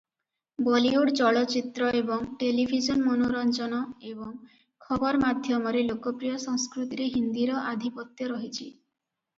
ବଲିଉଡ 0.67 1.11
ଚଳଚ୍ଚିତ୍ର 1.19 1.89
ଏବଂ 1.99 2.23
ଟେଲିଭିଜନ 2.39 3.05
ମନୋରଞ୍ଜନ 3.09 3.83
ଏବଂ 4.13 4.33
ଖବର 4.87 5.23
ମାଧ୍ୟମରେ 5.27 5.87
ଲୋକପ୍ରିୟ 5.93 6.35
ସଂସ୍କୃତିରେ 6.49 7.11
ହିନ୍ଦୀର 7.19 7.63
ଆଧିପତ୍ୟ 7.77 8.31
ରହିଛି। 8.35 8.65